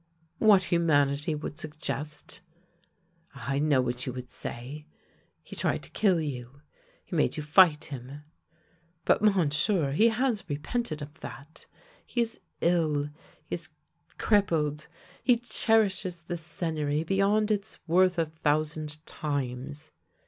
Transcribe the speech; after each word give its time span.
"What 0.49 0.63
humanity 0.63 1.35
would 1.35 1.59
suggest. 1.59 2.41
Ah, 3.35 3.51
I 3.51 3.59
know 3.59 3.81
what 3.81 4.07
you 4.07 4.13
would 4.13 4.31
say: 4.31 4.87
he 5.43 5.55
tried 5.55 5.83
to 5.83 5.91
kill 5.91 6.19
you; 6.19 6.59
he 7.05 7.15
made 7.15 7.37
you 7.37 7.43
fight 7.43 7.83
him. 7.83 8.23
But, 9.05 9.21
Monsieur, 9.21 9.91
he 9.91 10.07
has 10.07 10.49
repented 10.49 11.03
of 11.03 11.19
that. 11.19 11.67
He 12.03 12.19
is 12.21 12.39
ill, 12.61 13.11
he 13.45 13.53
is— 13.53 13.69
crippled; 14.17 14.87
he 15.23 15.37
cherishes 15.37 16.23
the 16.23 16.35
Seigneury 16.35 17.03
beyond 17.03 17.51
'its 17.51 17.77
worth 17.87 18.17
a 18.17 18.25
thousand 18.25 19.05
times." 19.05 19.91